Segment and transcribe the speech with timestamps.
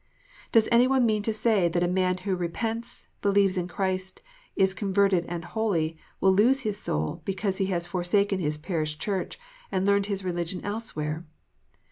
[0.51, 4.23] Does any one mean to say that a man who repents, believes in Christ,
[4.55, 9.37] is converted and holy, will lose his soul, because he has forsaken his parish church
[9.71, 11.23] and learned his religion elsewhere